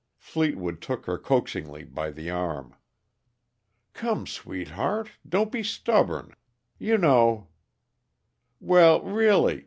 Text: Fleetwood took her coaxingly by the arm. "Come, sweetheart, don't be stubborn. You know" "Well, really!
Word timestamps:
Fleetwood 0.17 0.81
took 0.81 1.05
her 1.05 1.19
coaxingly 1.19 1.83
by 1.83 2.09
the 2.09 2.31
arm. 2.31 2.73
"Come, 3.93 4.25
sweetheart, 4.25 5.11
don't 5.29 5.51
be 5.51 5.61
stubborn. 5.61 6.33
You 6.79 6.97
know" 6.97 7.49
"Well, 8.71 9.03
really! 9.03 9.59